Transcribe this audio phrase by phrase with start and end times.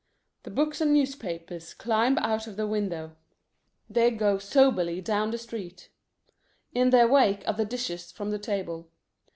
[0.41, 3.17] The books and newspapers climb out of the window.
[3.87, 5.89] They go soberly down the street.
[6.73, 8.89] In their wake are the dishes from the table.